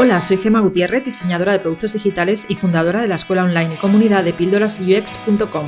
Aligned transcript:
Hola, 0.00 0.20
soy 0.20 0.36
Gema 0.36 0.60
Gutiérrez, 0.60 1.04
diseñadora 1.04 1.50
de 1.50 1.58
productos 1.58 1.94
digitales 1.94 2.46
y 2.48 2.54
fundadora 2.54 3.00
de 3.00 3.08
la 3.08 3.16
escuela 3.16 3.42
online 3.42 3.74
y 3.74 3.78
comunidad 3.78 4.22
de 4.22 4.32
píldorasux.com. 4.32 5.66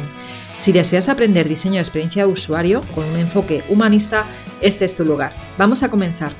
Si 0.56 0.70
deseas 0.70 1.08
aprender 1.08 1.48
diseño 1.48 1.74
de 1.74 1.80
experiencia 1.80 2.24
de 2.24 2.30
usuario 2.30 2.82
con 2.94 3.06
un 3.06 3.16
enfoque 3.16 3.64
humanista, 3.68 4.26
este 4.60 4.84
es 4.84 4.94
tu 4.94 5.04
lugar. 5.04 5.32
Vamos 5.58 5.82
a 5.82 5.90
comenzar. 5.90 6.30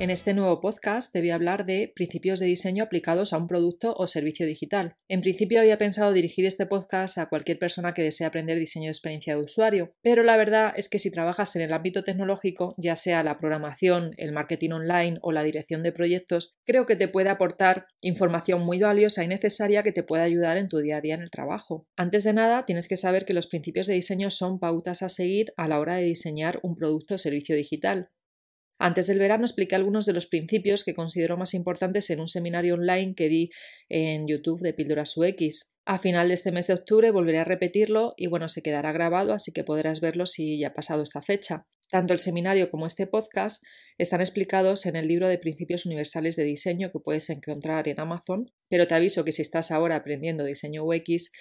En 0.00 0.10
este 0.10 0.32
nuevo 0.32 0.60
podcast 0.60 1.12
te 1.12 1.18
voy 1.18 1.30
a 1.30 1.34
hablar 1.34 1.66
de 1.66 1.90
principios 1.92 2.38
de 2.38 2.46
diseño 2.46 2.84
aplicados 2.84 3.32
a 3.32 3.36
un 3.36 3.48
producto 3.48 3.96
o 3.98 4.06
servicio 4.06 4.46
digital. 4.46 4.94
En 5.08 5.22
principio 5.22 5.58
había 5.58 5.76
pensado 5.76 6.12
dirigir 6.12 6.46
este 6.46 6.66
podcast 6.66 7.18
a 7.18 7.28
cualquier 7.28 7.58
persona 7.58 7.94
que 7.94 8.04
desee 8.04 8.24
aprender 8.24 8.60
diseño 8.60 8.84
de 8.84 8.92
experiencia 8.92 9.34
de 9.34 9.42
usuario, 9.42 9.92
pero 10.00 10.22
la 10.22 10.36
verdad 10.36 10.72
es 10.76 10.88
que 10.88 11.00
si 11.00 11.10
trabajas 11.10 11.56
en 11.56 11.62
el 11.62 11.72
ámbito 11.72 12.04
tecnológico, 12.04 12.76
ya 12.78 12.94
sea 12.94 13.24
la 13.24 13.38
programación, 13.38 14.12
el 14.18 14.30
marketing 14.30 14.70
online 14.70 15.18
o 15.20 15.32
la 15.32 15.42
dirección 15.42 15.82
de 15.82 15.90
proyectos, 15.90 16.54
creo 16.64 16.86
que 16.86 16.94
te 16.94 17.08
puede 17.08 17.30
aportar 17.30 17.88
información 18.00 18.60
muy 18.60 18.78
valiosa 18.78 19.24
y 19.24 19.26
necesaria 19.26 19.82
que 19.82 19.90
te 19.90 20.04
pueda 20.04 20.22
ayudar 20.22 20.58
en 20.58 20.68
tu 20.68 20.78
día 20.78 20.98
a 20.98 21.00
día 21.00 21.16
en 21.16 21.22
el 21.22 21.32
trabajo. 21.32 21.88
Antes 21.96 22.22
de 22.22 22.34
nada, 22.34 22.64
tienes 22.66 22.86
que 22.86 22.96
saber 22.96 23.24
que 23.24 23.34
los 23.34 23.48
principios 23.48 23.88
de 23.88 23.94
diseño 23.94 24.30
son 24.30 24.60
pautas 24.60 25.02
a 25.02 25.08
seguir 25.08 25.52
a 25.56 25.66
la 25.66 25.80
hora 25.80 25.96
de 25.96 26.04
diseñar 26.04 26.60
un 26.62 26.76
producto 26.76 27.16
o 27.16 27.18
servicio 27.18 27.56
digital. 27.56 28.10
Antes 28.80 29.08
del 29.08 29.18
verano 29.18 29.44
expliqué 29.44 29.74
algunos 29.74 30.06
de 30.06 30.12
los 30.12 30.26
principios 30.26 30.84
que 30.84 30.94
considero 30.94 31.36
más 31.36 31.52
importantes 31.52 32.10
en 32.10 32.20
un 32.20 32.28
seminario 32.28 32.74
online 32.74 33.14
que 33.16 33.28
di 33.28 33.50
en 33.88 34.28
YouTube 34.28 34.60
de 34.60 34.72
Píldoras 34.72 35.16
UX. 35.16 35.74
A 35.84 35.98
final 35.98 36.28
de 36.28 36.34
este 36.34 36.52
mes 36.52 36.68
de 36.68 36.74
octubre 36.74 37.10
volveré 37.10 37.38
a 37.38 37.44
repetirlo 37.44 38.14
y 38.16 38.28
bueno, 38.28 38.48
se 38.48 38.62
quedará 38.62 38.92
grabado, 38.92 39.32
así 39.32 39.52
que 39.52 39.64
podrás 39.64 40.00
verlo 40.00 40.26
si 40.26 40.60
ya 40.60 40.68
ha 40.68 40.74
pasado 40.74 41.02
esta 41.02 41.22
fecha. 41.22 41.66
Tanto 41.90 42.12
el 42.12 42.20
seminario 42.20 42.70
como 42.70 42.86
este 42.86 43.08
podcast 43.08 43.64
están 43.96 44.20
explicados 44.20 44.86
en 44.86 44.94
el 44.94 45.08
libro 45.08 45.26
de 45.26 45.38
Principios 45.38 45.84
Universales 45.84 46.36
de 46.36 46.44
Diseño 46.44 46.92
que 46.92 47.00
puedes 47.00 47.30
encontrar 47.30 47.88
en 47.88 47.98
Amazon, 47.98 48.52
pero 48.68 48.86
te 48.86 48.94
aviso 48.94 49.24
que 49.24 49.32
si 49.32 49.42
estás 49.42 49.72
ahora 49.72 49.96
aprendiendo 49.96 50.44
diseño 50.44 50.84
UX, 50.84 51.32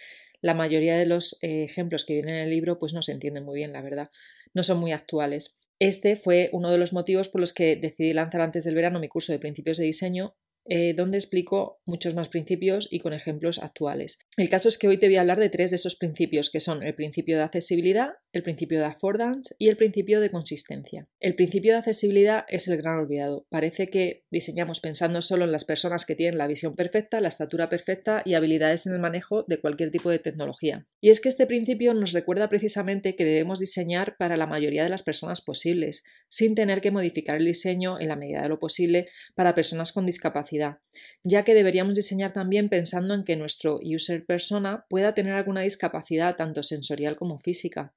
la 0.41 0.55
mayoría 0.55 0.97
de 0.97 1.05
los 1.05 1.37
eh, 1.43 1.63
ejemplos 1.63 2.03
que 2.05 2.13
vienen 2.13 2.35
en 2.35 2.41
el 2.43 2.49
libro 2.49 2.79
pues 2.79 2.93
no 2.93 3.01
se 3.03 3.11
entienden 3.11 3.43
muy 3.43 3.57
bien, 3.57 3.73
la 3.73 3.81
verdad, 3.81 4.09
no 4.53 4.63
son 4.63 4.79
muy 4.79 4.91
actuales. 4.91 5.59
Este 5.79 6.15
fue 6.15 6.49
uno 6.53 6.71
de 6.71 6.79
los 6.79 6.91
motivos 6.91 7.29
por 7.29 7.39
los 7.39 7.53
que 7.53 7.75
decidí 7.75 8.11
lanzar 8.11 8.41
antes 8.41 8.63
del 8.63 8.75
verano 8.75 8.99
mi 8.99 9.07
curso 9.07 9.31
de 9.31 9.39
principios 9.39 9.77
de 9.77 9.85
diseño 9.85 10.35
eh, 10.69 10.93
donde 10.95 11.17
explico 11.17 11.81
muchos 11.85 12.15
más 12.15 12.29
principios 12.29 12.87
y 12.91 12.99
con 12.99 13.13
ejemplos 13.13 13.59
actuales. 13.59 14.19
El 14.35 14.49
caso 14.49 14.69
es 14.69 14.77
que 14.77 14.87
hoy 14.87 14.97
te 14.97 15.07
voy 15.07 15.15
a 15.15 15.21
hablar 15.21 15.39
de 15.39 15.49
tres 15.49 15.71
de 15.71 15.75
esos 15.75 15.95
principios, 15.95 16.49
que 16.49 16.59
son 16.59 16.83
el 16.83 16.95
principio 16.95 17.37
de 17.37 17.43
accesibilidad, 17.43 18.09
el 18.31 18.43
principio 18.43 18.79
de 18.79 18.85
affordance 18.85 19.55
y 19.57 19.69
el 19.69 19.77
principio 19.77 20.19
de 20.19 20.29
consistencia. 20.29 21.07
El 21.19 21.35
principio 21.35 21.73
de 21.73 21.79
accesibilidad 21.79 22.45
es 22.49 22.67
el 22.67 22.77
gran 22.77 22.99
olvidado. 22.99 23.45
Parece 23.49 23.89
que 23.89 24.25
diseñamos 24.29 24.79
pensando 24.79 25.21
solo 25.21 25.45
en 25.45 25.51
las 25.51 25.65
personas 25.65 26.05
que 26.05 26.15
tienen 26.15 26.37
la 26.37 26.47
visión 26.47 26.75
perfecta, 26.75 27.21
la 27.21 27.29
estatura 27.29 27.69
perfecta 27.69 28.21
y 28.25 28.33
habilidades 28.33 28.85
en 28.85 28.93
el 28.93 28.99
manejo 28.99 29.43
de 29.47 29.59
cualquier 29.59 29.91
tipo 29.91 30.09
de 30.09 30.19
tecnología. 30.19 30.85
Y 31.01 31.09
es 31.09 31.21
que 31.21 31.29
este 31.29 31.47
principio 31.47 31.93
nos 31.93 32.11
recuerda 32.11 32.49
precisamente 32.49 33.15
que 33.15 33.25
debemos 33.25 33.59
diseñar 33.59 34.17
para 34.17 34.37
la 34.37 34.47
mayoría 34.47 34.83
de 34.83 34.89
las 34.89 35.03
personas 35.03 35.41
posibles, 35.41 36.03
sin 36.29 36.55
tener 36.55 36.81
que 36.81 36.91
modificar 36.91 37.37
el 37.37 37.45
diseño 37.45 37.99
en 37.99 38.09
la 38.09 38.15
medida 38.15 38.41
de 38.41 38.49
lo 38.49 38.59
posible 38.59 39.07
para 39.35 39.55
personas 39.55 39.91
con 39.91 40.05
discapacidad 40.05 40.77
ya 41.23 41.43
que 41.43 41.53
deberíamos 41.53 41.95
diseñar 41.95 42.31
también 42.33 42.69
pensando 42.69 43.13
en 43.13 43.23
que 43.23 43.35
nuestro 43.35 43.79
user 43.83 44.25
persona 44.25 44.85
pueda 44.89 45.13
tener 45.13 45.33
alguna 45.33 45.61
discapacidad 45.61 46.35
tanto 46.35 46.63
sensorial 46.63 47.15
como 47.15 47.39
física. 47.39 47.93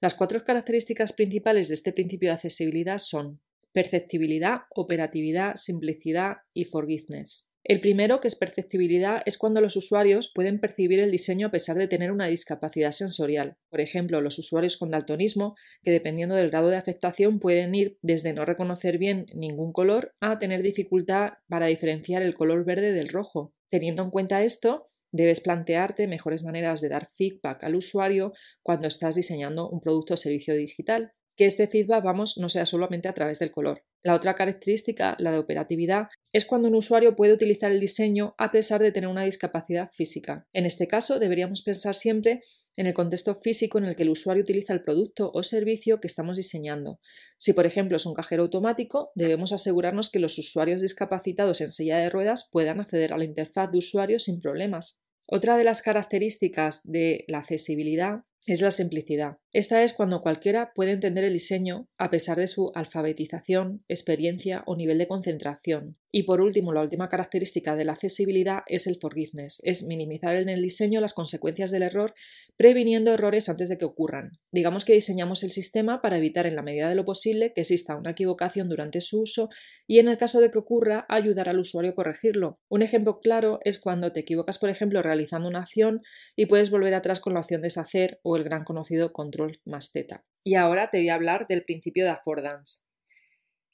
Las 0.00 0.14
cuatro 0.14 0.44
características 0.44 1.12
principales 1.12 1.68
de 1.68 1.74
este 1.74 1.92
principio 1.92 2.28
de 2.30 2.34
accesibilidad 2.34 2.98
son 2.98 3.40
perceptibilidad, 3.72 4.62
operatividad, 4.74 5.56
simplicidad 5.56 6.38
y 6.54 6.64
forgiveness. 6.64 7.50
El 7.68 7.82
primero, 7.82 8.18
que 8.20 8.28
es 8.28 8.34
perceptibilidad, 8.34 9.20
es 9.26 9.36
cuando 9.36 9.60
los 9.60 9.76
usuarios 9.76 10.32
pueden 10.34 10.58
percibir 10.58 11.00
el 11.00 11.10
diseño 11.10 11.48
a 11.48 11.50
pesar 11.50 11.76
de 11.76 11.86
tener 11.86 12.10
una 12.12 12.26
discapacidad 12.26 12.92
sensorial. 12.92 13.58
Por 13.68 13.82
ejemplo, 13.82 14.22
los 14.22 14.38
usuarios 14.38 14.78
con 14.78 14.90
daltonismo, 14.90 15.54
que 15.82 15.90
dependiendo 15.90 16.34
del 16.34 16.48
grado 16.48 16.70
de 16.70 16.78
afectación 16.78 17.38
pueden 17.38 17.74
ir 17.74 17.98
desde 18.00 18.32
no 18.32 18.46
reconocer 18.46 18.96
bien 18.96 19.26
ningún 19.34 19.74
color 19.74 20.14
a 20.18 20.38
tener 20.38 20.62
dificultad 20.62 21.34
para 21.46 21.66
diferenciar 21.66 22.22
el 22.22 22.32
color 22.32 22.64
verde 22.64 22.92
del 22.92 23.10
rojo. 23.10 23.52
Teniendo 23.68 24.02
en 24.02 24.10
cuenta 24.10 24.42
esto, 24.42 24.86
debes 25.12 25.40
plantearte 25.40 26.06
mejores 26.06 26.44
maneras 26.44 26.80
de 26.80 26.88
dar 26.88 27.06
feedback 27.06 27.64
al 27.64 27.74
usuario 27.74 28.32
cuando 28.62 28.88
estás 28.88 29.14
diseñando 29.14 29.68
un 29.68 29.82
producto 29.82 30.14
o 30.14 30.16
servicio 30.16 30.54
digital 30.54 31.12
que 31.38 31.46
este 31.46 31.68
feedback, 31.68 32.02
vamos, 32.02 32.36
no 32.36 32.48
sea 32.48 32.66
solamente 32.66 33.06
a 33.06 33.14
través 33.14 33.38
del 33.38 33.52
color. 33.52 33.84
La 34.02 34.14
otra 34.14 34.34
característica, 34.34 35.14
la 35.20 35.30
de 35.30 35.38
operatividad, 35.38 36.08
es 36.32 36.44
cuando 36.44 36.66
un 36.66 36.74
usuario 36.74 37.14
puede 37.14 37.32
utilizar 37.32 37.70
el 37.70 37.78
diseño 37.78 38.34
a 38.38 38.50
pesar 38.50 38.82
de 38.82 38.90
tener 38.90 39.08
una 39.08 39.22
discapacidad 39.22 39.88
física. 39.92 40.48
En 40.52 40.66
este 40.66 40.88
caso, 40.88 41.20
deberíamos 41.20 41.62
pensar 41.62 41.94
siempre 41.94 42.40
en 42.76 42.88
el 42.88 42.94
contexto 42.94 43.36
físico 43.36 43.78
en 43.78 43.84
el 43.84 43.94
que 43.94 44.02
el 44.02 44.10
usuario 44.10 44.42
utiliza 44.42 44.72
el 44.72 44.82
producto 44.82 45.30
o 45.32 45.44
servicio 45.44 46.00
que 46.00 46.08
estamos 46.08 46.36
diseñando. 46.36 46.98
Si, 47.36 47.52
por 47.52 47.66
ejemplo, 47.66 47.96
es 47.96 48.04
un 48.04 48.14
cajero 48.14 48.42
automático, 48.42 49.12
debemos 49.14 49.52
asegurarnos 49.52 50.10
que 50.10 50.18
los 50.18 50.36
usuarios 50.38 50.80
discapacitados 50.80 51.60
en 51.60 51.70
silla 51.70 51.98
de 51.98 52.10
ruedas 52.10 52.48
puedan 52.50 52.80
acceder 52.80 53.12
a 53.12 53.16
la 53.16 53.24
interfaz 53.24 53.70
de 53.70 53.78
usuario 53.78 54.18
sin 54.18 54.40
problemas. 54.40 55.04
Otra 55.24 55.56
de 55.56 55.62
las 55.62 55.82
características 55.82 56.80
de 56.82 57.24
la 57.28 57.38
accesibilidad 57.38 58.24
es 58.46 58.60
la 58.60 58.70
simplicidad. 58.70 59.38
Esta 59.52 59.82
es 59.82 59.92
cuando 59.92 60.20
cualquiera 60.20 60.72
puede 60.74 60.92
entender 60.92 61.24
el 61.24 61.32
diseño 61.32 61.88
a 61.98 62.10
pesar 62.10 62.38
de 62.38 62.46
su 62.46 62.70
alfabetización, 62.74 63.82
experiencia 63.88 64.62
o 64.66 64.76
nivel 64.76 64.98
de 64.98 65.08
concentración. 65.08 65.96
Y 66.10 66.22
por 66.22 66.40
último, 66.40 66.72
la 66.72 66.80
última 66.80 67.08
característica 67.08 67.76
de 67.76 67.84
la 67.84 67.92
accesibilidad 67.92 68.60
es 68.66 68.86
el 68.86 68.98
forgiveness, 69.00 69.60
es 69.64 69.84
minimizar 69.84 70.36
en 70.36 70.48
el 70.48 70.62
diseño 70.62 71.00
las 71.00 71.12
consecuencias 71.12 71.70
del 71.70 71.82
error, 71.82 72.14
previniendo 72.56 73.12
errores 73.12 73.48
antes 73.48 73.68
de 73.68 73.76
que 73.76 73.84
ocurran. 73.84 74.32
Digamos 74.50 74.84
que 74.84 74.94
diseñamos 74.94 75.42
el 75.42 75.50
sistema 75.50 76.00
para 76.00 76.16
evitar 76.16 76.46
en 76.46 76.56
la 76.56 76.62
medida 76.62 76.88
de 76.88 76.94
lo 76.94 77.04
posible 77.04 77.52
que 77.54 77.62
exista 77.62 77.96
una 77.96 78.12
equivocación 78.12 78.68
durante 78.68 79.00
su 79.00 79.20
uso 79.22 79.48
y 79.86 79.98
en 79.98 80.08
el 80.08 80.18
caso 80.18 80.40
de 80.40 80.50
que 80.50 80.58
ocurra, 80.58 81.06
ayudar 81.08 81.48
al 81.48 81.58
usuario 81.58 81.90
a 81.90 81.94
corregirlo. 81.94 82.56
Un 82.68 82.82
ejemplo 82.82 83.20
claro 83.20 83.58
es 83.64 83.78
cuando 83.78 84.12
te 84.12 84.20
equivocas, 84.20 84.58
por 84.58 84.70
ejemplo, 84.70 85.02
realizando 85.02 85.48
una 85.48 85.60
acción 85.60 86.00
y 86.36 86.46
puedes 86.46 86.70
volver 86.70 86.94
atrás 86.94 87.20
con 87.20 87.34
la 87.34 87.40
opción 87.40 87.62
deshacer 87.62 88.20
o 88.28 88.36
el 88.36 88.44
gran 88.44 88.62
conocido 88.62 89.14
control 89.14 89.62
más 89.64 89.90
Z. 89.90 90.22
Y 90.44 90.56
ahora 90.56 90.90
te 90.90 90.98
voy 90.98 91.08
a 91.08 91.14
hablar 91.14 91.46
del 91.46 91.64
principio 91.64 92.04
de 92.04 92.10
affordance. 92.10 92.82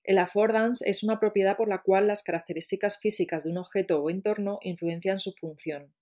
El 0.05 0.19
affordance 0.19 0.89
es 0.89 1.03
una 1.03 1.19
propiedad 1.19 1.57
por 1.57 1.69
la 1.69 1.79
cual 1.79 2.07
las 2.07 2.23
características 2.23 3.01
físicas 3.01 3.43
de 3.43 3.51
un 3.51 3.59
objeto 3.59 4.01
o 4.01 4.11
entorno 4.11 4.61
influencian 4.63 5.19
su 5.19 5.33
función. 5.33 5.93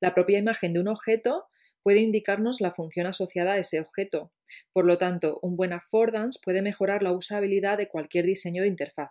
La 0.00 0.14
propia 0.14 0.38
imagen 0.38 0.72
de 0.72 0.80
un 0.80 0.88
objeto 0.88 1.48
puede 1.82 2.00
indicarnos 2.00 2.62
la 2.62 2.70
función 2.72 3.06
asociada 3.06 3.52
a 3.52 3.58
ese 3.58 3.80
objeto. 3.80 4.32
Por 4.72 4.86
lo 4.86 4.96
tanto, 4.96 5.38
un 5.42 5.56
buen 5.56 5.74
affordance 5.74 6.40
puede 6.42 6.62
mejorar 6.62 7.02
la 7.02 7.12
usabilidad 7.12 7.76
de 7.76 7.88
cualquier 7.88 8.24
diseño 8.24 8.62
de 8.62 8.68
interfaz. 8.68 9.10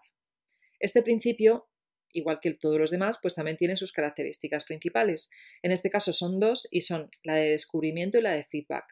Este 0.79 1.03
principio 1.03 1.68
igual 2.13 2.39
que 2.41 2.53
todos 2.53 2.79
los 2.79 2.91
demás, 2.91 3.17
pues 3.21 3.35
también 3.35 3.57
tiene 3.57 3.75
sus 3.75 3.91
características 3.91 4.65
principales. 4.65 5.29
En 5.61 5.71
este 5.71 5.89
caso 5.89 6.13
son 6.13 6.39
dos 6.39 6.67
y 6.71 6.81
son 6.81 7.09
la 7.23 7.35
de 7.35 7.49
descubrimiento 7.49 8.17
y 8.17 8.21
la 8.21 8.31
de 8.31 8.43
feedback. 8.43 8.85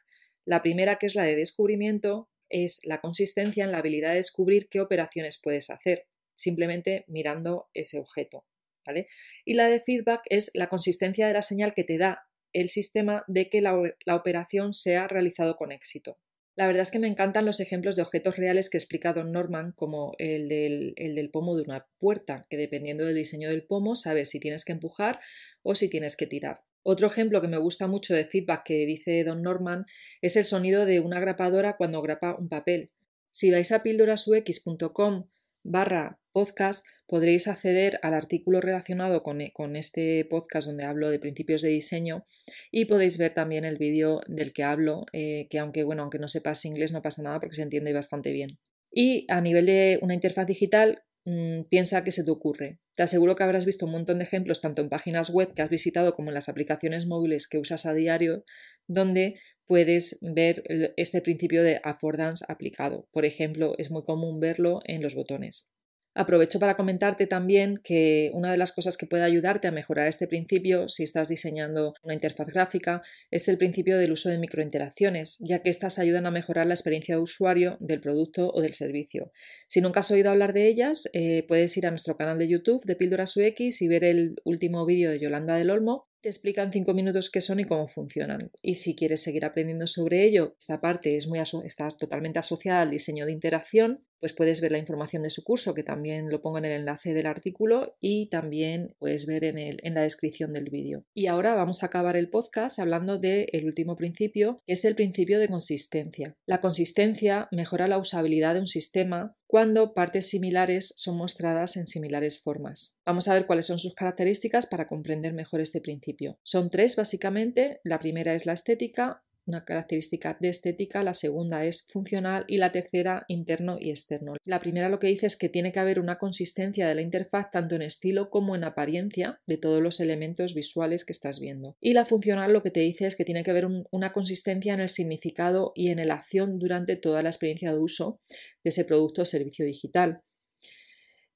La 0.46 0.62
primera, 0.62 0.98
que 0.98 1.08
es 1.08 1.16
la 1.16 1.24
de 1.24 1.36
descubrimiento, 1.36 2.30
es 2.50 2.80
la 2.84 3.02
consistencia 3.02 3.64
en 3.64 3.72
la 3.72 3.80
habilidad 3.80 4.12
de 4.12 4.18
descubrir 4.18 4.70
qué 4.70 4.80
operaciones 4.80 5.40
puedes 5.42 5.70
hacer, 5.70 6.08
simplemente 6.36 7.04
mirando 7.08 7.70
ese 7.74 8.00
objeto. 8.00 8.46
¿vale? 8.86 9.08
Y 9.44 9.56
la 9.56 9.68
de 9.68 9.82
feedback 9.82 10.22
es 10.30 10.52
la 10.54 10.70
consistencia 10.70 11.28
de 11.28 11.34
la 11.34 11.42
señal 11.42 11.74
que 11.74 11.84
te 11.84 11.98
da 11.98 12.24
el 12.54 12.70
sistema 12.70 13.24
de 13.28 13.50
que 13.50 13.62
la, 13.62 13.78
la 14.06 14.16
operación 14.16 14.74
se 14.74 14.96
ha 14.96 15.08
realizado 15.08 15.58
con 15.58 15.72
éxito. 15.72 16.18
La 16.58 16.66
verdad 16.66 16.82
es 16.82 16.90
que 16.90 16.98
me 16.98 17.08
encantan 17.08 17.46
los 17.46 17.60
ejemplos 17.60 17.96
de 17.96 18.02
objetos 18.02 18.36
reales 18.36 18.72
que 18.72 18.80
explica 18.80 19.14
Don 19.14 19.32
Norman, 19.32 19.74
como 19.74 20.16
el 20.18 20.50
del, 20.50 21.30
pomo 21.32 21.56
de 21.56 21.62
una 21.62 21.86
puerta, 22.00 22.42
que 22.50 22.58
dependiendo 22.58 23.06
del 23.06 23.14
diseño 23.14 23.50
del 23.50 23.64
pomo 23.64 23.94
sabes 23.94 24.32
si 24.32 24.40
tienes 24.40 24.66
que 24.66 24.72
empujar 24.72 25.20
o 25.62 25.76
si 25.76 25.88
tienes 25.88 26.18
que 26.18 26.26
tirar. 26.26 26.64
Otro 26.82 27.06
ejemplo 27.06 27.42
que 27.42 27.48
me 27.48 27.60
gusta 27.60 27.86
mucho 27.86 28.16
de 28.16 28.26
feedback 28.26 28.64
que 28.64 28.88
dice 28.88 29.24
Don 29.24 29.44
Norman 29.44 29.86
es 30.20 30.36
el 30.36 30.46
sonido 30.46 30.86
de 30.86 31.00
una 31.00 31.20
grapadora 31.20 31.78
cuando 31.78 32.02
grapa 32.02 32.36
un 32.36 32.50
papel. 32.50 32.90
Si 33.30 33.52
vais 33.52 33.72
a 33.72 33.84
píldorasux.com 33.84 35.28
barra 35.68 36.20
podcast 36.32 36.86
podréis 37.08 37.48
acceder 37.48 38.00
al 38.04 38.14
artículo 38.14 38.62
relacionado 38.62 39.24
con, 39.24 39.42
este 39.76 40.26
podcast 40.26 40.68
donde 40.68 40.86
hablo 40.86 41.10
de 41.10 41.20
principios 41.20 41.62
de 41.62 41.70
diseño 41.70 42.26
y 42.72 42.86
podéis 42.86 43.18
ver 43.18 43.34
también 43.34 43.66
el 43.66 43.78
vídeo 43.78 44.22
del 44.28 44.54
que 44.54 44.64
hablo, 44.64 45.06
eh, 45.14 45.48
que 45.50 45.60
aunque, 45.60 45.84
bueno, 45.84 46.04
aunque 46.04 46.20
no 46.20 46.28
sepas 46.28 46.66
inglés 46.66 46.92
no 46.92 47.02
pasa 47.02 47.22
nada 47.22 47.40
porque 47.40 47.56
se 47.56 47.64
entiende 47.64 47.94
bastante 47.94 48.32
bien. 48.32 48.60
Y 48.92 49.26
a 49.30 49.42
nivel 49.42 49.66
de 49.66 50.00
una 50.02 50.14
interfaz 50.14 50.48
digital, 50.48 51.04
mm, 51.26 51.64
piensa 51.70 52.04
qué 52.04 52.12
se 52.12 52.24
te 52.24 52.32
ocurre. 52.32 52.80
Te 52.96 53.04
aseguro 53.04 53.36
que 53.36 53.44
habrás 53.44 53.66
visto 53.66 53.86
un 53.86 53.92
montón 53.92 54.18
de 54.18 54.24
ejemplos 54.24 54.60
tanto 54.60 54.82
en 54.82 54.90
páginas 54.90 55.30
web 55.30 55.54
que 55.54 55.62
has 55.62 55.70
visitado 55.70 56.14
como 56.14 56.30
en 56.30 56.34
las 56.34 56.50
aplicaciones 56.50 57.06
móviles 57.06 57.48
que 57.48 57.60
usas 57.60 57.86
a 57.86 57.94
diario, 57.94 58.44
donde 58.88 59.40
puedes 59.66 60.18
ver 60.22 60.64
este 60.96 61.22
principio 61.22 61.64
de 61.64 61.80
affordance 61.84 62.46
aplicado. 62.48 63.08
Por 63.12 63.26
ejemplo, 63.26 63.74
es 63.78 63.92
muy 63.92 64.04
común 64.04 64.40
verlo 64.40 64.80
en 64.86 65.02
los 65.04 65.16
botones. 65.16 65.74
Aprovecho 66.20 66.58
para 66.60 66.76
comentarte 66.76 67.28
también 67.28 67.80
que 67.84 68.32
una 68.34 68.50
de 68.50 68.58
las 68.58 68.72
cosas 68.72 68.98
que 68.98 69.06
puede 69.06 69.22
ayudarte 69.22 69.68
a 69.68 69.72
mejorar 69.72 70.08
este 70.08 70.26
principio, 70.26 70.88
si 70.88 71.04
estás 71.04 71.30
diseñando 71.30 71.94
una 72.02 72.16
interfaz 72.16 72.48
gráfica, 72.48 73.04
es 73.30 73.48
el 73.48 73.60
principio 73.60 74.00
del 74.00 74.14
uso 74.14 74.30
de 74.30 74.40
microinteracciones, 74.40 75.38
ya 75.42 75.62
que 75.62 75.70
estas 75.70 76.00
ayudan 76.00 76.26
a 76.26 76.32
mejorar 76.32 76.66
la 76.66 76.74
experiencia 76.74 77.14
de 77.14 77.22
usuario 77.22 77.78
del 77.82 78.02
producto 78.02 78.50
o 78.52 78.62
del 78.62 78.74
servicio. 78.74 79.32
Si 79.68 79.80
nunca 79.80 80.00
has 80.00 80.10
oído 80.10 80.32
hablar 80.32 80.54
de 80.54 80.68
ellas, 80.68 81.08
eh, 81.14 81.46
puedes 81.48 81.78
ir 81.78 81.86
a 81.86 81.92
nuestro 81.92 82.18
canal 82.18 82.40
de 82.40 82.48
YouTube 82.48 82.84
de 82.84 82.96
Píldoras 82.96 83.38
UX 83.38 83.84
y 83.84 83.88
ver 83.88 84.04
el 84.04 84.38
último 84.44 84.88
vídeo 84.88 85.12
de 85.12 85.20
Yolanda 85.20 85.54
del 85.54 85.70
Olmo 85.70 86.07
te 86.22 86.30
explican 86.30 86.72
cinco 86.72 86.94
minutos 86.94 87.30
qué 87.30 87.42
son 87.42 87.60
y 87.60 87.66
cómo 87.66 87.88
funcionan. 87.88 88.52
Y 88.62 88.76
si 88.76 88.96
quieres 88.96 89.22
seguir 89.22 89.46
aprendiendo 89.46 89.88
sobre 89.88 90.24
ello, 90.24 90.56
esta 90.60 90.82
parte 90.82 91.16
es 91.16 91.28
muy 91.28 91.40
está 91.64 91.88
totalmente 91.90 92.40
asociada 92.40 92.82
al 92.82 92.90
diseño 92.90 93.26
de 93.26 93.32
interacción, 93.32 94.04
pues 94.20 94.34
puedes 94.34 94.62
ver 94.62 94.72
la 94.72 94.80
información 94.80 95.24
de 95.24 95.30
su 95.30 95.44
curso, 95.44 95.74
que 95.74 95.84
también 95.84 96.30
lo 96.30 96.42
pongo 96.42 96.58
en 96.58 96.66
el 96.66 96.72
enlace 96.72 97.14
del 97.14 97.28
artículo 97.28 97.96
y 98.00 98.30
también 98.30 98.96
puedes 98.98 99.26
ver 99.28 99.44
en, 99.44 99.58
el, 99.58 99.80
en 99.84 99.94
la 99.94 100.02
descripción 100.02 100.54
del 100.54 100.70
vídeo. 100.70 101.06
Y 101.14 101.28
ahora 101.28 101.54
vamos 101.54 101.84
a 101.84 101.88
acabar 101.88 102.18
el 102.18 102.30
podcast 102.30 102.80
hablando 102.80 103.20
del 103.20 103.66
último 103.66 103.96
principio, 103.96 104.62
que 104.66 104.74
es 104.74 104.86
el 104.86 104.96
principio 104.96 105.40
de 105.40 105.48
consistencia. 105.48 106.36
La 106.48 106.60
consistencia 106.62 107.48
mejora 107.52 107.88
la 107.88 108.00
usabilidad 108.00 108.56
de 108.56 108.62
un 108.62 108.68
sistema 108.68 109.37
cuando 109.48 109.94
partes 109.94 110.30
similares 110.30 110.94
son 110.98 111.18
mostradas 111.18 111.78
en 111.78 111.88
similares 111.88 112.40
formas. 112.42 112.98
Vamos 113.06 113.28
a 113.28 113.34
ver 113.34 113.48
cuáles 113.48 113.66
son 113.66 113.80
sus 113.80 113.96
características 113.96 114.66
para 114.66 114.88
comprender 114.88 115.34
mejor 115.34 115.62
este 115.62 115.80
principio. 115.82 116.38
Son 116.44 116.70
tres 116.70 116.98
básicamente. 116.98 117.80
La 117.84 118.00
primera 118.00 118.34
es 118.34 118.46
la 118.46 118.54
estética, 118.54 119.24
una 119.48 119.66
característica 119.66 120.38
de 120.40 120.50
estética, 120.50 121.04
la 121.04 121.14
segunda 121.14 121.66
es 121.66 121.88
funcional 121.88 122.46
y 122.48 122.58
la 122.58 122.72
tercera 122.72 123.26
interno 123.28 123.78
y 123.80 123.90
externo. 123.90 124.36
La 124.44 124.60
primera 124.60 124.90
lo 124.90 125.00
que 125.00 125.08
dice 125.08 125.26
es 125.26 125.38
que 125.38 125.50
tiene 125.50 125.72
que 125.72 125.80
haber 125.80 126.00
una 126.00 126.18
consistencia 126.18 126.88
de 126.88 126.96
la 126.96 127.02
interfaz 127.02 127.50
tanto 127.52 127.76
en 127.76 127.82
estilo 127.82 128.30
como 128.30 128.56
en 128.56 128.64
apariencia 128.64 129.40
de 129.48 129.58
todos 129.58 129.82
los 129.82 130.00
elementos 130.00 130.54
visuales 130.54 131.06
que 131.06 131.14
estás 131.14 131.40
viendo. 131.40 131.76
Y 131.80 131.94
la 131.94 132.06
funcional 132.06 132.54
lo 132.54 132.62
que 132.62 132.72
te 132.72 132.82
dice 132.82 133.08
es 133.08 133.16
que 133.16 133.26
tiene 133.26 133.44
que 133.44 133.52
haber 133.52 133.68
una 133.92 134.12
consistencia 134.12 134.74
en 134.74 134.82
el 134.82 134.90
significado 134.90 135.72
y 135.76 135.90
en 135.90 136.06
la 136.08 136.16
acción 136.16 136.60
durante 136.60 136.96
toda 136.96 137.24
la 137.24 137.30
experiencia 137.30 137.72
de 137.72 137.80
uso 137.80 138.20
de 138.64 138.70
ese 138.70 138.86
producto 138.86 139.24
o 139.24 139.26
servicio 139.26 139.66
digital. 139.66 140.22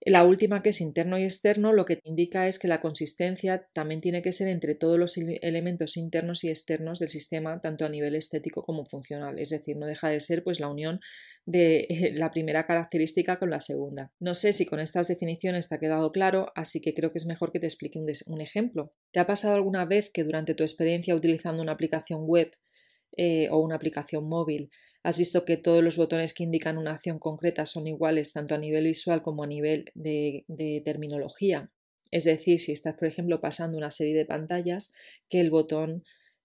La 0.04 0.24
última, 0.24 0.64
que 0.64 0.70
es 0.70 0.82
interno 0.82 1.20
y 1.20 1.24
externo, 1.24 1.74
lo 1.74 1.86
que 1.86 1.96
te 1.96 2.10
indica 2.10 2.48
es 2.48 2.58
que 2.58 2.68
la 2.68 2.82
consistencia 2.82 3.68
también 3.72 4.02
tiene 4.02 4.24
que 4.24 4.32
ser 4.32 4.48
entre 4.48 4.74
todos 4.74 4.98
los 4.98 5.16
elementos 5.16 5.96
internos 5.96 6.44
y 6.44 6.50
externos 6.50 6.98
del 6.98 7.10
sistema, 7.10 7.62
tanto 7.62 7.86
a 7.86 7.90
nivel 7.90 8.16
estético 8.16 8.64
como 8.64 8.86
funcional. 8.86 9.38
Es 9.38 9.52
decir, 9.52 9.78
no 9.78 9.86
deja 9.86 10.10
de 10.10 10.20
ser 10.20 10.44
pues 10.44 10.60
la 10.60 10.70
unión 10.70 11.02
de 11.46 12.14
la 12.16 12.32
primera 12.32 12.66
característica 12.66 13.38
con 13.38 13.52
la 13.52 13.60
segunda. 13.60 14.12
No 14.20 14.34
sé 14.34 14.54
si 14.54 14.66
con 14.66 14.80
estas 14.80 15.08
definiciones 15.08 15.70
te 15.70 15.76
ha 15.76 15.80
quedado 15.80 16.12
claro, 16.12 16.52
así 16.56 16.82
que 16.82 16.96
creo 16.96 17.12
que 17.12 17.20
es 17.20 17.28
mejor 17.28 17.52
que 17.52 17.60
te 17.60 17.68
explique 17.68 18.00
un, 18.00 18.42
ejemplo. 18.42 18.94
¿Te 19.12 19.20
ha 19.20 19.28
pasado 19.28 19.54
alguna 19.54 19.86
vez 19.86 20.10
que 20.10 20.24
durante 20.24 20.56
tu 20.56 20.64
experiencia 20.64 21.14
utilizando 21.14 21.62
una 21.62 21.74
aplicación 21.74 22.22
web 22.26 22.52
eh, 23.18 23.50
o 23.50 23.60
una 23.60 23.76
aplicación 23.76 24.28
móvil 24.28 24.70
Has 25.04 25.18
visto 25.18 25.46
que 25.46 25.58
todos 25.58 25.84
los 25.84 25.98
botones 25.98 26.34
que 26.34 26.44
indican 26.44 26.78
una 26.78 26.92
acción 26.92 27.18
concreta 27.18 27.66
son 27.66 27.88
iguales 27.88 28.34
tanto 28.34 28.54
a 28.54 28.60
nivel 28.60 28.86
visual 28.86 29.22
como 29.22 29.44
a 29.44 29.48
nivel 29.48 29.86
de, 29.96 30.46
terminología. 30.86 31.72
Es 32.12 32.26
decir, 32.26 32.60
si 32.60 32.72
estás, 32.72 32.96
por 32.96 33.08
ejemplo, 33.08 33.42
pasando 33.42 33.78
una 33.78 33.90
serie 33.90 34.16
de 34.16 34.26
pantallas, 34.26 34.94
que 35.30 35.40
el 35.40 35.50
botón 35.50 36.04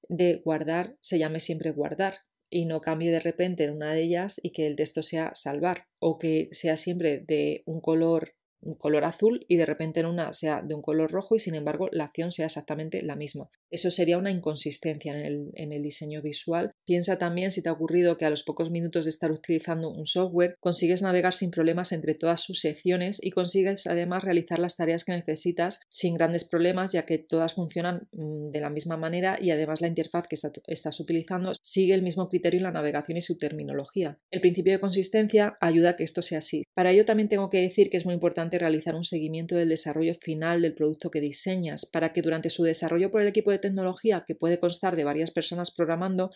de 0.08 0.36
guardar 0.36 0.96
se 1.00 1.18
llame 1.18 1.40
siempre 1.40 1.72
guardar 1.72 2.20
y 2.48 2.64
no 2.64 2.80
cambie 2.80 3.10
de 3.10 3.20
repente 3.20 3.64
en 3.64 3.72
una 3.72 3.92
de 3.92 4.02
ellas 4.02 4.40
y 4.42 4.52
que 4.52 4.66
el 4.66 4.76
texto 4.76 5.02
sea 5.02 5.32
salvar 5.34 5.88
o 5.98 6.18
que 6.18 6.48
sea 6.52 6.76
siempre 6.76 7.24
de 7.26 7.62
un 7.66 7.80
color 7.80 8.35
un 8.60 8.74
color 8.74 9.04
azul 9.04 9.44
y 9.48 9.56
de 9.56 9.66
repente 9.66 10.00
en 10.00 10.06
una 10.06 10.32
sea 10.32 10.62
de 10.62 10.74
un 10.74 10.82
color 10.82 11.10
rojo 11.10 11.36
y 11.36 11.38
sin 11.38 11.54
embargo 11.54 11.88
la 11.92 12.04
acción 12.04 12.32
sea 12.32 12.46
exactamente 12.46 13.02
la 13.02 13.16
misma. 13.16 13.50
Eso 13.70 13.90
sería 13.90 14.18
una 14.18 14.30
inconsistencia 14.30 15.12
en 15.12 15.24
el, 15.24 15.50
en 15.54 15.72
el, 15.72 15.82
diseño 15.82 16.22
visual. 16.22 16.72
Piensa 16.84 17.18
también 17.18 17.50
si 17.50 17.62
te 17.62 17.68
ha 17.68 17.72
ocurrido 17.72 18.16
que 18.16 18.24
a 18.24 18.30
los 18.30 18.42
pocos 18.42 18.70
minutos 18.70 19.04
de 19.04 19.10
estar 19.10 19.30
utilizando 19.32 19.90
un 19.90 20.06
software 20.06 20.56
consigues 20.60 21.02
navegar 21.02 21.34
sin 21.34 21.50
problemas 21.50 21.92
entre 21.92 22.14
todas 22.14 22.42
sus 22.42 22.60
secciones 22.60 23.18
y 23.22 23.30
consigues 23.30 23.86
además 23.86 24.24
realizar 24.24 24.58
las 24.58 24.76
tareas 24.76 25.04
que 25.04 25.12
necesitas 25.12 25.80
sin 25.88 26.14
grandes 26.14 26.44
problemas 26.44 26.92
ya 26.92 27.04
que 27.04 27.18
todas 27.18 27.54
funcionan 27.54 28.08
mm, 28.12 28.50
de 28.50 28.60
la 28.60 28.70
misma 28.70 28.96
manera 28.96 29.38
y 29.40 29.50
además 29.50 29.80
la 29.80 29.88
interfaz 29.88 30.26
que 30.28 30.36
estás 30.36 31.00
utilizando 31.00 31.52
sigue 31.62 31.94
el 31.94 32.02
mismo 32.02 32.28
criterio 32.28 32.58
en 32.58 32.64
la 32.64 32.72
navegación 32.72 33.18
y 33.18 33.20
su 33.20 33.38
terminología. 33.38 34.18
El 34.30 34.40
principio 34.40 34.72
de 34.72 34.80
consistencia 34.80 35.56
ayuda 35.60 35.90
a 35.90 35.96
que 35.96 36.04
esto 36.04 36.22
sea 36.22 36.38
así. 36.38 36.62
Para 36.74 36.92
ello 36.92 37.04
también 37.04 37.28
tengo 37.28 37.50
que 37.50 37.60
decir 37.60 37.90
que 37.90 37.96
es 37.96 38.04
muy 38.04 38.14
importante 38.14 38.45
realizar 38.50 38.94
un 38.94 39.04
seguimiento 39.04 39.56
del 39.56 39.68
desarrollo 39.68 40.14
final 40.14 40.62
del 40.62 40.74
producto 40.74 41.10
que 41.10 41.20
diseñas 41.20 41.86
para 41.86 42.12
que 42.12 42.22
durante 42.22 42.50
su 42.50 42.62
desarrollo 42.62 43.10
por 43.10 43.22
el 43.22 43.28
equipo 43.28 43.50
de 43.50 43.58
tecnología, 43.58 44.24
que 44.26 44.34
puede 44.34 44.60
constar 44.60 44.96
de 44.96 45.04
varias 45.04 45.30
personas 45.30 45.70
programando, 45.70 46.30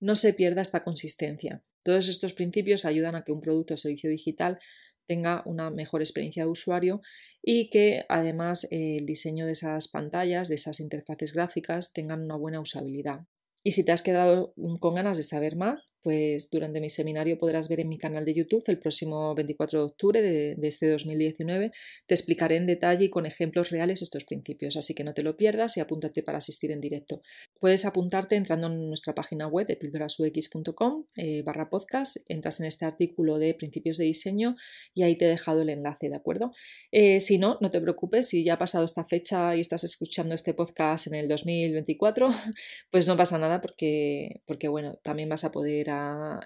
no 0.00 0.16
se 0.16 0.34
pierda 0.34 0.62
esta 0.62 0.84
consistencia. 0.84 1.62
Todos 1.82 2.08
estos 2.08 2.34
principios 2.34 2.84
ayudan 2.84 3.14
a 3.14 3.24
que 3.24 3.32
un 3.32 3.40
producto 3.40 3.74
o 3.74 3.76
servicio 3.76 4.10
digital 4.10 4.58
tenga 5.06 5.42
una 5.46 5.70
mejor 5.70 6.02
experiencia 6.02 6.44
de 6.44 6.50
usuario 6.50 7.00
y 7.42 7.70
que 7.70 8.04
además 8.08 8.66
el 8.70 9.04
diseño 9.06 9.46
de 9.46 9.52
esas 9.52 9.88
pantallas, 9.88 10.48
de 10.48 10.54
esas 10.54 10.80
interfaces 10.80 11.32
gráficas 11.32 11.92
tengan 11.92 12.22
una 12.22 12.36
buena 12.36 12.60
usabilidad. 12.60 13.26
Y 13.62 13.72
si 13.72 13.84
te 13.84 13.92
has 13.92 14.02
quedado 14.02 14.54
con 14.80 14.94
ganas 14.94 15.16
de 15.16 15.22
saber 15.22 15.56
más, 15.56 15.90
pues 16.04 16.50
durante 16.50 16.82
mi 16.82 16.90
seminario 16.90 17.38
podrás 17.38 17.66
ver 17.66 17.80
en 17.80 17.88
mi 17.88 17.96
canal 17.96 18.26
de 18.26 18.34
YouTube 18.34 18.62
el 18.66 18.78
próximo 18.78 19.34
24 19.34 19.78
de 19.78 19.84
octubre 19.86 20.22
de, 20.22 20.68
este 20.68 20.90
2019. 20.90 21.72
Te 22.06 22.14
explicaré 22.14 22.56
en 22.56 22.66
detalle 22.66 23.06
y 23.06 23.08
con 23.08 23.24
ejemplos 23.24 23.70
reales 23.70 24.02
estos 24.02 24.26
principios, 24.26 24.76
así 24.76 24.94
que 24.94 25.02
no 25.02 25.14
te 25.14 25.22
lo 25.22 25.38
pierdas 25.38 25.78
y 25.78 25.80
apúntate 25.80 26.22
para 26.22 26.38
asistir 26.38 26.72
en 26.72 26.82
directo. 26.82 27.22
Puedes 27.58 27.86
apuntarte 27.86 28.36
entrando 28.36 28.66
en 28.66 28.86
nuestra 28.86 29.14
página 29.14 29.48
web 29.48 29.66
de 29.66 29.76
pildorasux.com 29.76 31.06
eh, 31.16 31.42
barra 31.42 31.70
podcast, 31.70 32.18
entras 32.28 32.60
en 32.60 32.66
este 32.66 32.84
artículo 32.84 33.38
de 33.38 33.54
principios 33.54 33.96
de 33.96 34.04
diseño 34.04 34.56
y 34.92 35.04
ahí 35.04 35.16
te 35.16 35.24
he 35.24 35.28
dejado 35.28 35.62
el 35.62 35.70
enlace, 35.70 36.10
¿de 36.10 36.16
acuerdo? 36.16 36.52
Eh, 36.92 37.20
si 37.20 37.38
no, 37.38 37.56
no 37.62 37.70
te 37.70 37.80
preocupes, 37.80 38.28
si 38.28 38.44
ya 38.44 38.54
ha 38.54 38.58
pasado 38.58 38.84
esta 38.84 39.04
fecha 39.04 39.56
y 39.56 39.60
estás 39.60 39.84
escuchando 39.84 40.34
este 40.34 40.52
podcast 40.52 41.06
en 41.06 41.14
el 41.14 41.28
2024, 41.28 42.28
pues 42.90 43.08
no 43.08 43.16
pasa 43.16 43.38
nada 43.38 43.62
porque, 43.62 44.42
porque 44.44 44.68
bueno, 44.68 44.98
también 45.02 45.30
vas 45.30 45.44
a 45.44 45.50
poder 45.50 45.93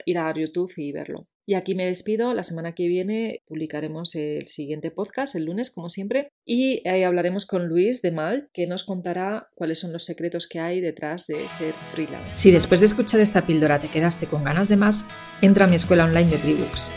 ir 0.04 0.18
a 0.18 0.32
YouTube 0.32 0.72
y 0.76 0.92
verlo. 0.92 1.26
Y 1.48 1.54
aquí 1.54 1.74
me 1.74 1.86
despido. 1.86 2.34
La 2.34 2.42
semana 2.42 2.74
que 2.74 2.88
viene 2.88 3.40
publicaremos 3.46 4.14
el 4.16 4.46
siguiente 4.48 4.90
podcast, 4.90 5.34
el 5.34 5.46
lunes, 5.46 5.70
como 5.70 5.88
siempre, 5.88 6.28
y 6.44 6.86
ahí 6.86 7.04
hablaremos 7.04 7.46
con 7.46 7.68
Luis 7.68 8.02
de 8.02 8.12
Mal, 8.12 8.50
que 8.52 8.66
nos 8.66 8.84
contará 8.84 9.48
cuáles 9.54 9.80
son 9.80 9.94
los 9.94 10.04
secretos 10.04 10.46
que 10.46 10.60
hay 10.60 10.82
detrás 10.82 11.26
de 11.26 11.48
ser 11.48 11.74
freelance. 11.74 12.34
Si 12.34 12.50
después 12.50 12.80
de 12.80 12.86
escuchar 12.86 13.20
esta 13.20 13.46
píldora 13.46 13.80
te 13.80 13.88
quedaste 13.88 14.26
con 14.26 14.44
ganas 14.44 14.68
de 14.68 14.76
más, 14.76 15.06
entra 15.40 15.64
a 15.64 15.68
mi 15.68 15.76
escuela 15.76 16.04
online 16.04 16.32
de 16.32 16.36
Tribooks, 16.36 16.92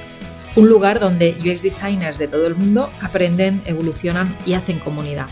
un 0.57 0.67
lugar 0.67 0.99
donde 0.99 1.33
UX 1.39 1.61
designers 1.61 2.17
de 2.17 2.27
todo 2.27 2.45
el 2.45 2.55
mundo 2.55 2.89
aprenden, 3.01 3.61
evolucionan 3.65 4.37
y 4.45 4.55
hacen 4.55 4.79
comunidad. 4.79 5.27